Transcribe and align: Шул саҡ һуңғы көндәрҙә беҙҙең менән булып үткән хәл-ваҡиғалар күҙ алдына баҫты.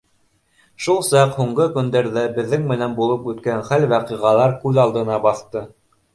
Шул 0.85 0.95
саҡ 1.07 1.35
һуңғы 1.41 1.67
көндәрҙә 1.75 2.23
беҙҙең 2.39 2.65
менән 2.73 2.97
булып 3.01 3.29
үткән 3.35 3.63
хәл-ваҡиғалар 3.69 4.59
күҙ 4.67 4.83
алдына 4.87 5.23
баҫты. 5.29 5.65